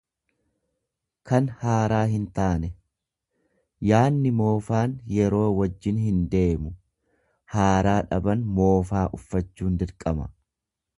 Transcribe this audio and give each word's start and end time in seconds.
kan 1.31 1.49
haaraa 1.63 1.99
hintaane; 2.13 2.69
Yaanni 3.89 4.31
moofaan 4.39 4.97
yeroo 5.19 5.45
wajjin 5.61 6.03
hindeemu; 6.09 6.75
Haaraa 7.57 7.97
dhaban 8.11 8.49
moofaa 8.61 9.09
uffachuun 9.21 9.79
dirqama. 9.85 10.31